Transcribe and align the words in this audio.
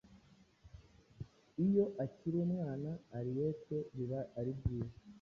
iyo 1.65 1.85
akiri 2.03 2.37
umwana, 2.47 2.89
Henriette 3.13 3.77
biba 3.95 4.19
ari 4.39 4.51
byiza 4.59 4.97